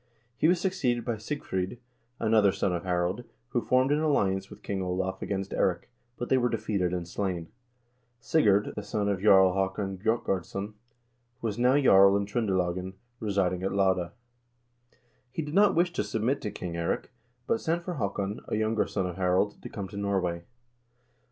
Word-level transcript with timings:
He 0.35 0.47
was 0.47 0.59
succeeded 0.59 1.05
by 1.05 1.17
Sigfr0d, 1.17 1.77
another 2.19 2.51
son 2.51 2.73
of 2.73 2.83
Harald, 2.85 3.23
who 3.49 3.61
formed 3.61 3.91
an 3.91 3.99
alliance 3.99 4.49
with 4.49 4.63
King 4.63 4.81
Olav 4.81 5.21
against 5.21 5.51
Eirik, 5.53 5.89
but 6.17 6.27
they 6.29 6.39
were 6.39 6.49
defeated 6.49 6.91
and 6.91 7.07
slain. 7.07 7.49
Sigurd, 8.19 8.73
the 8.75 8.81
son 8.81 9.07
of 9.07 9.21
Jarl 9.21 9.53
Haakon 9.53 9.99
Grjotgardsson, 9.99 10.73
was 11.39 11.59
now 11.59 11.79
jarl 11.79 12.17
in 12.17 12.25
Tr0ndelagen, 12.25 12.93
residing 13.19 13.61
at 13.61 13.73
Lade. 13.75 14.09
He 15.31 15.43
did 15.43 15.53
not 15.53 15.75
wish 15.75 15.93
to 15.93 16.03
submit 16.03 16.41
to 16.41 16.49
King 16.49 16.73
Eirik, 16.73 17.11
but 17.45 17.61
sent 17.61 17.83
for 17.83 17.93
Haakon, 17.97 18.39
a 18.47 18.55
younger 18.55 18.87
son 18.87 19.05
of 19.05 19.17
Harald, 19.17 19.61
to 19.61 19.69
come 19.69 19.87
to 19.89 19.97
Norway. 19.97 20.45